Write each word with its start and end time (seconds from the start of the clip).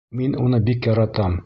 Мин 0.19 0.33
уны 0.45 0.61
бик 0.71 0.91
яратам! 0.93 1.39